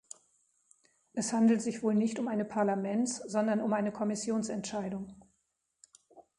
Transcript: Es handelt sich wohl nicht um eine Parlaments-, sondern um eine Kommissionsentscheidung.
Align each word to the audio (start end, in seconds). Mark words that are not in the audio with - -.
Es 1.13 1.31
handelt 1.31 1.61
sich 1.61 1.83
wohl 1.83 1.93
nicht 1.93 2.17
um 2.17 2.27
eine 2.27 2.43
Parlaments-, 2.43 3.17
sondern 3.27 3.61
um 3.61 3.71
eine 3.71 3.91
Kommissionsentscheidung. 3.91 5.15